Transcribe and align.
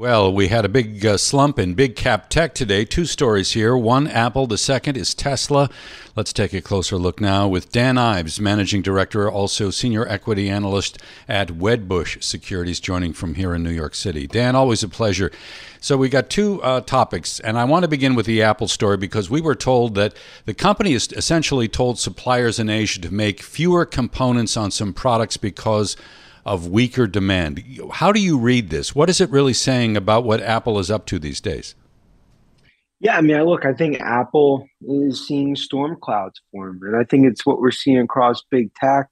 Well, 0.00 0.32
we 0.32 0.48
had 0.48 0.64
a 0.64 0.70
big 0.70 1.04
uh, 1.04 1.18
slump 1.18 1.58
in 1.58 1.74
big 1.74 1.94
cap 1.94 2.30
tech 2.30 2.54
today. 2.54 2.86
Two 2.86 3.04
stories 3.04 3.52
here. 3.52 3.76
One, 3.76 4.06
Apple. 4.06 4.46
The 4.46 4.56
second 4.56 4.96
is 4.96 5.12
Tesla. 5.12 5.68
Let's 6.16 6.32
take 6.32 6.54
a 6.54 6.62
closer 6.62 6.96
look 6.96 7.20
now 7.20 7.46
with 7.46 7.70
Dan 7.70 7.98
Ives, 7.98 8.40
Managing 8.40 8.80
Director, 8.80 9.30
also 9.30 9.68
Senior 9.68 10.08
Equity 10.08 10.48
Analyst 10.48 10.96
at 11.28 11.48
Wedbush 11.48 12.22
Securities, 12.24 12.80
joining 12.80 13.12
from 13.12 13.34
here 13.34 13.54
in 13.54 13.62
New 13.62 13.68
York 13.68 13.94
City. 13.94 14.26
Dan, 14.26 14.56
always 14.56 14.82
a 14.82 14.88
pleasure. 14.88 15.30
So 15.82 15.98
we 15.98 16.08
got 16.08 16.30
two 16.30 16.62
uh, 16.62 16.80
topics, 16.80 17.38
and 17.38 17.58
I 17.58 17.64
want 17.64 17.82
to 17.82 17.88
begin 17.88 18.14
with 18.14 18.24
the 18.24 18.42
Apple 18.42 18.68
story 18.68 18.96
because 18.96 19.28
we 19.28 19.42
were 19.42 19.54
told 19.54 19.96
that 19.96 20.14
the 20.46 20.54
company 20.54 20.94
has 20.94 21.12
essentially 21.12 21.68
told 21.68 21.98
suppliers 21.98 22.58
in 22.58 22.70
Asia 22.70 23.02
to 23.02 23.12
make 23.12 23.42
fewer 23.42 23.84
components 23.84 24.56
on 24.56 24.70
some 24.70 24.94
products 24.94 25.36
because 25.36 25.94
of 26.50 26.66
weaker 26.66 27.06
demand. 27.06 27.62
How 27.92 28.10
do 28.10 28.20
you 28.20 28.36
read 28.36 28.70
this? 28.70 28.92
What 28.92 29.08
is 29.08 29.20
it 29.20 29.30
really 29.30 29.52
saying 29.52 29.96
about 29.96 30.24
what 30.24 30.42
Apple 30.42 30.80
is 30.80 30.90
up 30.90 31.06
to 31.06 31.20
these 31.20 31.40
days? 31.40 31.76
Yeah, 32.98 33.16
I 33.16 33.20
mean, 33.20 33.40
look, 33.44 33.64
I 33.64 33.72
think 33.72 34.00
Apple 34.00 34.66
is 34.82 35.24
seeing 35.24 35.54
storm 35.54 35.96
clouds 36.02 36.40
form, 36.50 36.80
and 36.82 36.96
I 36.96 37.04
think 37.04 37.24
it's 37.24 37.46
what 37.46 37.60
we're 37.60 37.70
seeing 37.70 38.00
across 38.00 38.42
big 38.50 38.74
tech, 38.74 39.06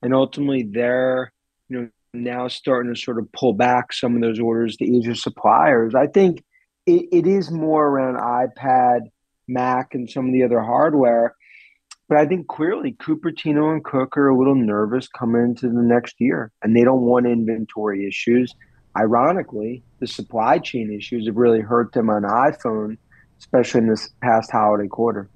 and 0.00 0.14
ultimately 0.14 0.62
they're 0.62 1.34
you 1.68 1.82
know 1.82 1.88
now 2.14 2.48
starting 2.48 2.94
to 2.94 2.98
sort 2.98 3.18
of 3.18 3.30
pull 3.32 3.52
back 3.52 3.92
some 3.92 4.16
of 4.16 4.22
those 4.22 4.40
orders 4.40 4.78
to 4.78 4.96
Asia 4.96 5.14
suppliers. 5.14 5.94
I 5.94 6.06
think 6.06 6.42
it, 6.86 7.08
it 7.12 7.26
is 7.26 7.50
more 7.50 7.86
around 7.88 8.16
iPad, 8.16 9.00
Mac, 9.46 9.88
and 9.92 10.08
some 10.08 10.28
of 10.28 10.32
the 10.32 10.44
other 10.44 10.62
hardware 10.62 11.36
but 12.10 12.18
I 12.18 12.26
think 12.26 12.48
clearly 12.48 12.92
Cupertino 12.92 13.72
and 13.72 13.84
Cook 13.84 14.16
are 14.16 14.28
a 14.28 14.36
little 14.36 14.56
nervous 14.56 15.06
coming 15.06 15.42
into 15.42 15.68
the 15.68 15.80
next 15.80 16.16
year, 16.18 16.50
and 16.60 16.76
they 16.76 16.82
don't 16.82 17.02
want 17.02 17.24
inventory 17.24 18.04
issues. 18.04 18.52
Ironically, 18.98 19.84
the 20.00 20.08
supply 20.08 20.58
chain 20.58 20.92
issues 20.92 21.28
have 21.28 21.36
really 21.36 21.60
hurt 21.60 21.92
them 21.92 22.10
on 22.10 22.24
iPhone, 22.24 22.98
especially 23.38 23.82
in 23.82 23.86
this 23.86 24.08
past 24.20 24.50
holiday 24.50 24.88
quarter. 24.88 25.30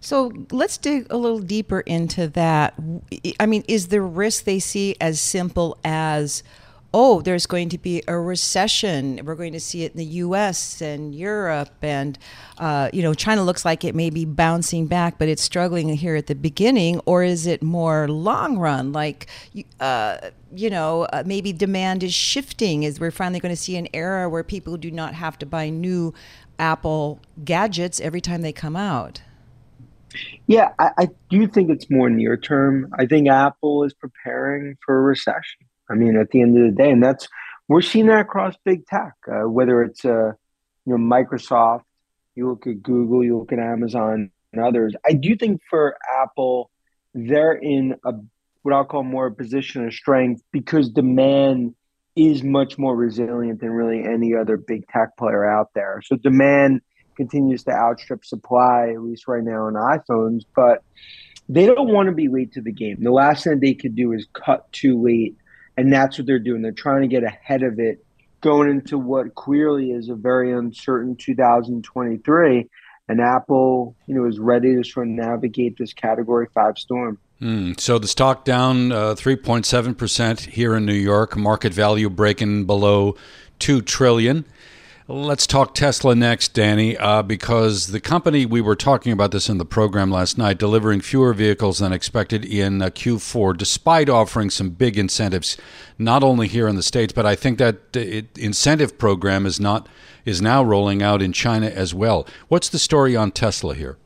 So 0.00 0.32
let's 0.50 0.78
dig 0.78 1.06
a 1.10 1.18
little 1.18 1.40
deeper 1.40 1.80
into 1.80 2.26
that. 2.28 2.72
I 3.38 3.44
mean, 3.44 3.62
is 3.68 3.88
the 3.88 4.00
risk 4.00 4.44
they 4.44 4.60
see 4.60 4.96
as 5.02 5.20
simple 5.20 5.76
as 5.84 6.42
oh, 6.94 7.20
there's 7.20 7.46
going 7.46 7.68
to 7.68 7.78
be 7.78 8.02
a 8.08 8.18
recession. 8.18 9.20
We're 9.24 9.34
going 9.34 9.52
to 9.52 9.60
see 9.60 9.84
it 9.84 9.92
in 9.92 9.98
the 9.98 10.04
U.S. 10.04 10.80
and 10.80 11.14
Europe, 11.14 11.74
and 11.82 12.18
uh, 12.58 12.90
you 12.92 13.02
know, 13.02 13.14
China 13.14 13.42
looks 13.42 13.64
like 13.64 13.84
it 13.84 13.94
may 13.94 14.10
be 14.10 14.24
bouncing 14.24 14.86
back, 14.86 15.18
but 15.18 15.28
it's 15.28 15.42
struggling 15.42 15.88
here 15.94 16.16
at 16.16 16.26
the 16.26 16.34
beginning. 16.34 17.00
Or 17.04 17.22
is 17.22 17.46
it 17.46 17.62
more 17.62 18.08
long 18.08 18.58
run, 18.58 18.92
like 18.92 19.26
uh, 19.80 20.18
you 20.54 20.70
know, 20.70 21.02
uh, 21.12 21.22
maybe 21.26 21.52
demand 21.52 22.02
is 22.02 22.14
shifting? 22.14 22.82
Is 22.84 22.98
we're 22.98 23.10
finally 23.10 23.40
going 23.40 23.54
to 23.54 23.60
see 23.60 23.76
an 23.76 23.88
era 23.92 24.28
where 24.28 24.42
people 24.42 24.76
do 24.76 24.90
not 24.90 25.14
have 25.14 25.38
to 25.40 25.46
buy 25.46 25.68
new 25.68 26.14
Apple 26.58 27.20
gadgets 27.44 28.00
every 28.00 28.20
time 28.20 28.42
they 28.42 28.52
come 28.52 28.76
out? 28.76 29.22
Yeah, 30.46 30.72
I, 30.78 30.90
I 30.98 31.08
do 31.28 31.46
think 31.46 31.68
it's 31.70 31.90
more 31.90 32.08
near 32.08 32.36
term. 32.38 32.92
I 32.98 33.04
think 33.04 33.28
Apple 33.28 33.84
is 33.84 33.92
preparing 33.92 34.76
for 34.84 34.98
a 34.98 35.02
recession. 35.02 35.67
I 35.90 35.94
mean, 35.94 36.16
at 36.16 36.30
the 36.30 36.42
end 36.42 36.56
of 36.56 36.64
the 36.64 36.82
day, 36.82 36.90
and 36.90 37.02
that's 37.02 37.28
we're 37.68 37.82
seeing 37.82 38.06
that 38.06 38.20
across 38.20 38.54
big 38.64 38.86
tech, 38.86 39.14
uh, 39.30 39.48
whether 39.48 39.82
it's 39.82 40.04
uh, 40.04 40.32
you 40.86 40.96
know 40.96 40.96
Microsoft, 40.96 41.82
you 42.34 42.48
look 42.48 42.66
at 42.66 42.82
Google, 42.82 43.24
you 43.24 43.38
look 43.38 43.52
at 43.52 43.58
Amazon, 43.58 44.30
and 44.52 44.64
others. 44.64 44.94
I 45.06 45.12
do 45.12 45.36
think 45.36 45.60
for 45.68 45.96
Apple, 46.20 46.70
they're 47.14 47.52
in 47.52 47.96
a 48.04 48.12
what 48.62 48.74
I'll 48.74 48.84
call 48.84 49.04
more 49.04 49.26
a 49.26 49.32
position 49.32 49.86
of 49.86 49.94
strength 49.94 50.42
because 50.52 50.90
demand 50.90 51.74
is 52.16 52.42
much 52.42 52.78
more 52.78 52.96
resilient 52.96 53.60
than 53.60 53.70
really 53.70 54.04
any 54.04 54.34
other 54.34 54.56
big 54.56 54.86
tech 54.88 55.16
player 55.16 55.48
out 55.48 55.70
there. 55.74 56.02
So 56.04 56.16
demand 56.16 56.80
continues 57.16 57.64
to 57.64 57.70
outstrip 57.70 58.24
supply, 58.24 58.90
at 58.90 59.00
least 59.00 59.28
right 59.28 59.42
now 59.42 59.66
on 59.66 59.74
iPhones, 59.74 60.42
but 60.54 60.82
they 61.48 61.66
don't 61.66 61.88
want 61.88 62.08
to 62.08 62.14
be 62.14 62.28
late 62.28 62.52
to 62.52 62.60
the 62.60 62.72
game. 62.72 62.96
The 63.00 63.10
last 63.10 63.44
thing 63.44 63.60
they 63.60 63.74
could 63.74 63.94
do 63.94 64.12
is 64.12 64.26
cut 64.32 64.70
too 64.72 65.00
late 65.02 65.36
and 65.78 65.92
that's 65.92 66.18
what 66.18 66.26
they're 66.26 66.40
doing. 66.40 66.60
They're 66.60 66.72
trying 66.72 67.02
to 67.02 67.08
get 67.08 67.22
ahead 67.22 67.62
of 67.62 67.78
it 67.78 68.04
going 68.40 68.68
into 68.68 68.98
what 68.98 69.36
clearly 69.36 69.92
is 69.92 70.08
a 70.08 70.16
very 70.16 70.52
uncertain 70.52 71.14
2023. 71.14 72.68
And 73.08 73.20
Apple, 73.20 73.94
you 74.06 74.14
know, 74.16 74.26
is 74.26 74.40
ready 74.40 74.74
to 74.74 74.82
sort 74.82 75.06
of 75.06 75.12
navigate 75.12 75.78
this 75.78 75.92
Category 75.92 76.48
Five 76.52 76.78
storm. 76.78 77.18
Mm, 77.40 77.78
so 77.78 78.00
the 78.00 78.08
stock 78.08 78.44
down 78.44 78.90
uh, 78.90 79.14
3.7% 79.14 80.40
here 80.40 80.74
in 80.74 80.84
New 80.84 80.92
York, 80.92 81.36
market 81.36 81.72
value 81.72 82.10
breaking 82.10 82.66
below 82.66 83.14
2 83.60 83.80
trillion. 83.82 84.44
Let's 85.10 85.46
talk 85.46 85.74
Tesla 85.74 86.14
next, 86.14 86.52
Danny, 86.52 86.94
uh, 86.94 87.22
because 87.22 87.86
the 87.86 88.00
company, 88.00 88.44
we 88.44 88.60
were 88.60 88.76
talking 88.76 89.10
about 89.10 89.30
this 89.30 89.48
in 89.48 89.56
the 89.56 89.64
program 89.64 90.10
last 90.10 90.36
night, 90.36 90.58
delivering 90.58 91.00
fewer 91.00 91.32
vehicles 91.32 91.78
than 91.78 91.94
expected 91.94 92.44
in 92.44 92.82
uh, 92.82 92.90
Q4, 92.90 93.56
despite 93.56 94.10
offering 94.10 94.50
some 94.50 94.68
big 94.68 94.98
incentives, 94.98 95.56
not 95.96 96.22
only 96.22 96.46
here 96.46 96.68
in 96.68 96.76
the 96.76 96.82
States, 96.82 97.14
but 97.14 97.24
I 97.24 97.36
think 97.36 97.56
that 97.56 97.94
the 97.94 98.26
incentive 98.36 98.98
program 98.98 99.46
is 99.46 99.58
not 99.58 99.88
is 100.26 100.42
now 100.42 100.62
rolling 100.62 101.02
out 101.02 101.22
in 101.22 101.32
China 101.32 101.68
as 101.68 101.94
well. 101.94 102.26
What's 102.48 102.68
the 102.68 102.78
story 102.78 103.16
on 103.16 103.30
Tesla 103.30 103.74
here? 103.74 103.96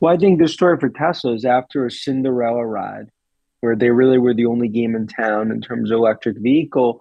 Well, 0.00 0.12
I 0.12 0.16
think 0.16 0.40
the 0.40 0.48
story 0.48 0.80
for 0.80 0.88
Tesla 0.88 1.32
is 1.34 1.44
after 1.44 1.86
a 1.86 1.92
Cinderella 1.92 2.66
ride, 2.66 3.12
where 3.60 3.76
they 3.76 3.90
really 3.90 4.18
were 4.18 4.34
the 4.34 4.46
only 4.46 4.66
game 4.66 4.96
in 4.96 5.06
town 5.06 5.52
in 5.52 5.60
terms 5.60 5.92
of 5.92 5.98
electric 5.98 6.38
vehicle 6.38 7.00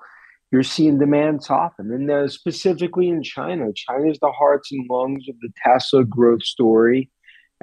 you're 0.52 0.64
seeing 0.64 1.00
demand 1.00 1.44
soften. 1.44 1.92
And 1.92 2.12
uh, 2.12 2.28
specifically 2.28 3.08
in 3.08 3.24
China, 3.24 3.72
China 3.74 4.10
is 4.10 4.20
the 4.20 4.32
hearts 4.32 4.72
and 4.72 4.86
lungs 4.90 5.28
of 5.30 5.36
the 5.42 5.50
Tesla 5.64 6.04
growth 6.04 6.44
story. 6.44 7.10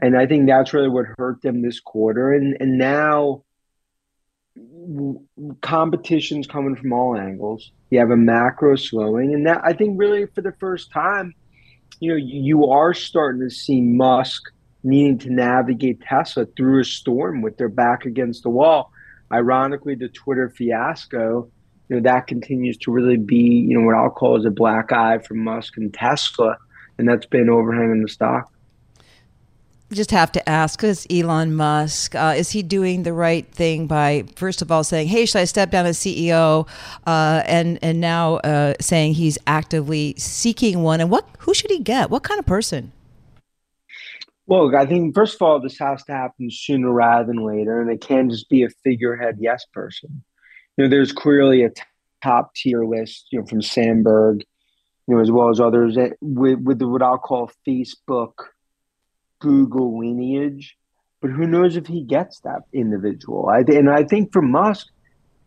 And 0.00 0.16
I 0.16 0.26
think 0.26 0.46
that's 0.46 0.72
really 0.72 0.88
what 0.88 1.06
hurt 1.18 1.42
them 1.42 1.62
this 1.62 1.80
quarter. 1.80 2.32
And, 2.32 2.56
and 2.60 2.78
now 2.78 3.44
competition's 5.60 6.46
coming 6.46 6.76
from 6.76 6.92
all 6.92 7.16
angles. 7.16 7.70
You 7.90 7.98
have 7.98 8.10
a 8.10 8.16
macro 8.16 8.76
slowing. 8.76 9.34
And 9.34 9.46
that 9.46 9.60
I 9.64 9.74
think 9.74 9.98
really 9.98 10.26
for 10.34 10.40
the 10.40 10.54
first 10.58 10.90
time, 10.90 11.34
you 12.00 12.10
know, 12.10 12.16
you 12.16 12.66
are 12.66 12.94
starting 12.94 13.42
to 13.42 13.54
see 13.54 13.80
Musk 13.80 14.42
needing 14.82 15.18
to 15.18 15.30
navigate 15.30 16.00
Tesla 16.00 16.46
through 16.56 16.80
a 16.80 16.84
storm 16.84 17.42
with 17.42 17.58
their 17.58 17.68
back 17.68 18.06
against 18.06 18.44
the 18.44 18.50
wall. 18.50 18.92
Ironically, 19.32 19.94
the 19.94 20.08
Twitter 20.08 20.48
fiasco 20.48 21.50
you 21.88 21.96
know 21.96 22.02
that 22.02 22.26
continues 22.26 22.76
to 22.78 22.90
really 22.90 23.16
be 23.16 23.36
you 23.36 23.78
know 23.78 23.84
what 23.84 23.94
I'll 23.94 24.10
call 24.10 24.36
as 24.36 24.44
a 24.44 24.50
black 24.50 24.92
eye 24.92 25.18
for 25.18 25.34
Musk 25.34 25.76
and 25.76 25.92
Tesla, 25.92 26.56
and 26.98 27.08
that's 27.08 27.26
been 27.26 27.48
overhanging 27.48 28.02
the 28.02 28.08
stock. 28.08 28.52
Just 29.90 30.10
have 30.10 30.30
to 30.32 30.46
ask, 30.46 30.78
because 30.78 31.06
Elon 31.10 31.54
Musk 31.54 32.14
uh, 32.14 32.34
is 32.36 32.50
he 32.50 32.62
doing 32.62 33.04
the 33.04 33.14
right 33.14 33.50
thing 33.52 33.86
by 33.86 34.24
first 34.36 34.60
of 34.60 34.70
all 34.70 34.84
saying, 34.84 35.08
"Hey, 35.08 35.24
should 35.24 35.38
I 35.38 35.44
step 35.44 35.70
down 35.70 35.86
as 35.86 35.98
CEO?" 35.98 36.68
Uh, 37.06 37.42
and 37.46 37.78
and 37.80 38.00
now 38.00 38.36
uh, 38.36 38.74
saying 38.80 39.14
he's 39.14 39.38
actively 39.46 40.14
seeking 40.18 40.82
one. 40.82 41.00
And 41.00 41.10
what 41.10 41.26
who 41.38 41.54
should 41.54 41.70
he 41.70 41.78
get? 41.78 42.10
What 42.10 42.22
kind 42.22 42.38
of 42.38 42.44
person? 42.44 42.92
Well, 44.46 44.74
I 44.76 44.84
think 44.84 45.14
first 45.14 45.36
of 45.36 45.42
all, 45.42 45.60
this 45.60 45.78
has 45.78 46.04
to 46.04 46.12
happen 46.12 46.50
sooner 46.50 46.90
rather 46.90 47.26
than 47.26 47.44
later, 47.44 47.80
and 47.80 47.90
it 47.90 48.02
can't 48.02 48.30
just 48.30 48.50
be 48.50 48.64
a 48.64 48.68
figurehead 48.84 49.36
yes 49.40 49.64
person 49.72 50.22
you 50.78 50.84
know, 50.84 50.90
there's 50.90 51.12
clearly 51.12 51.64
a 51.64 51.70
t- 51.70 51.82
top 52.22 52.54
tier 52.54 52.84
list, 52.84 53.26
you 53.32 53.40
know, 53.40 53.46
from 53.46 53.60
Sandberg, 53.60 54.44
you 55.06 55.14
know, 55.14 55.20
as 55.20 55.30
well 55.30 55.50
as 55.50 55.60
others 55.60 55.96
that, 55.96 56.12
with, 56.20 56.60
with 56.60 56.78
the, 56.78 56.86
what 56.86 57.02
I'll 57.02 57.18
call 57.18 57.50
Facebook, 57.66 58.32
Google 59.40 59.98
lineage. 59.98 60.76
But 61.20 61.32
who 61.32 61.48
knows 61.48 61.76
if 61.76 61.88
he 61.88 62.04
gets 62.04 62.38
that 62.40 62.62
individual? 62.72 63.48
I 63.48 63.64
and 63.66 63.90
I 63.90 64.04
think 64.04 64.32
for 64.32 64.40
Musk, 64.40 64.86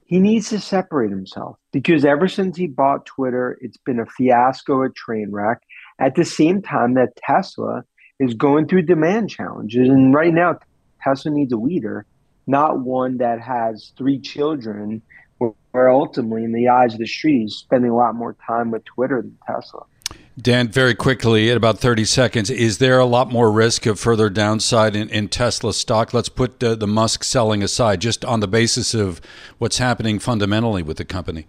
he 0.05 0.19
needs 0.19 0.49
to 0.49 0.59
separate 0.59 1.11
himself 1.11 1.57
because 1.71 2.03
ever 2.03 2.27
since 2.27 2.57
he 2.57 2.67
bought 2.67 3.05
Twitter, 3.05 3.57
it's 3.61 3.77
been 3.77 4.01
a 4.01 4.05
fiasco, 4.05 4.83
a 4.83 4.89
train 4.89 5.31
wreck. 5.31 5.61
At 5.97 6.15
the 6.15 6.25
same 6.25 6.61
time 6.61 6.95
that 6.95 7.15
Tesla 7.15 7.83
is 8.19 8.33
going 8.33 8.67
through 8.67 8.81
demand 8.81 9.29
challenges. 9.29 9.87
And 9.87 10.13
right 10.13 10.33
now, 10.33 10.59
Tesla 11.01 11.31
needs 11.31 11.53
a 11.53 11.57
leader, 11.57 12.05
not 12.47 12.79
one 12.79 13.17
that 13.17 13.39
has 13.41 13.91
three 13.97 14.19
children, 14.19 15.01
where 15.71 15.89
ultimately, 15.89 16.43
in 16.43 16.51
the 16.51 16.69
eyes 16.69 16.93
of 16.93 16.99
the 16.99 17.07
street, 17.07 17.41
he's 17.41 17.55
spending 17.55 17.91
a 17.91 17.95
lot 17.95 18.15
more 18.15 18.35
time 18.45 18.71
with 18.71 18.83
Twitter 18.85 19.21
than 19.21 19.37
Tesla. 19.47 19.83
Dan, 20.39 20.69
very 20.69 20.95
quickly, 20.95 21.49
at 21.49 21.57
about 21.57 21.79
30 21.79 22.05
seconds, 22.05 22.49
is 22.49 22.77
there 22.77 22.99
a 22.99 23.05
lot 23.05 23.31
more 23.31 23.51
risk 23.51 23.85
of 23.85 23.99
further 23.99 24.29
downside 24.29 24.95
in, 24.95 25.09
in 25.09 25.27
Tesla 25.27 25.73
stock? 25.73 26.13
Let's 26.13 26.29
put 26.29 26.63
uh, 26.63 26.75
the 26.75 26.87
Musk 26.87 27.23
selling 27.23 27.61
aside, 27.61 28.01
just 28.01 28.23
on 28.23 28.39
the 28.39 28.47
basis 28.47 28.93
of 28.93 29.19
what's 29.57 29.77
happening 29.77 30.19
fundamentally 30.19 30.83
with 30.83 30.97
the 30.97 31.05
company. 31.05 31.47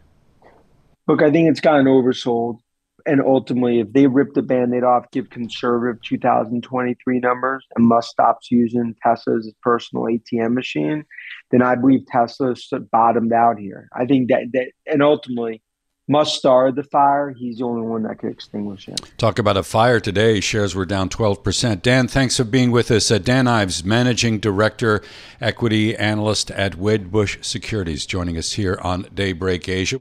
Look, 1.07 1.23
I 1.23 1.31
think 1.31 1.49
it's 1.49 1.61
gotten 1.61 1.87
oversold. 1.87 2.59
And 3.07 3.21
ultimately, 3.21 3.81
if 3.81 3.93
they 3.93 4.07
rip 4.07 4.35
the 4.35 4.43
band 4.43 4.75
aid 4.75 4.85
off, 4.85 5.11
give 5.11 5.31
conservative 5.31 6.03
2023 6.03 7.19
numbers, 7.21 7.67
and 7.77 7.87
Musk 7.87 8.11
stops 8.11 8.51
using 8.51 8.95
Tesla 9.03 9.39
as 9.39 9.45
his 9.45 9.55
personal 9.63 10.05
ATM 10.05 10.55
machine, 10.55 11.05
then 11.51 11.63
I 11.63 11.75
believe 11.75 12.07
Tesla's 12.07 12.69
bottomed 12.91 13.33
out 13.33 13.59
here. 13.59 13.89
I 13.95 14.07
think 14.07 14.29
that, 14.29 14.45
that 14.53 14.73
and 14.87 15.03
ultimately, 15.03 15.63
Musk 16.09 16.37
started 16.37 16.75
the 16.75 16.83
fire. 16.83 17.31
He's 17.31 17.59
the 17.59 17.65
only 17.65 17.83
one 17.83 18.03
that 18.03 18.19
could 18.19 18.33
extinguish 18.33 18.89
it. 18.89 19.01
Talk 19.19 19.39
about 19.39 19.57
a 19.57 19.63
fire 19.63 20.01
today. 20.01 20.41
Shares 20.41 20.75
were 20.75 20.85
down 20.85 21.09
12%. 21.09 21.81
Dan, 21.81 22.09
thanks 22.09 22.37
for 22.37 22.45
being 22.45 22.73
with 22.73 22.91
us. 22.91 23.11
Uh, 23.11 23.19
Dan 23.19 23.47
Ives, 23.47 23.85
Managing 23.85 24.39
Director, 24.39 25.01
Equity 25.41 25.97
Analyst 25.97 26.51
at 26.51 26.73
Wedbush 26.73 27.45
Securities, 27.45 28.05
joining 28.05 28.37
us 28.37 28.53
here 28.53 28.79
on 28.83 29.07
Daybreak 29.15 29.69
Asia. 29.69 30.01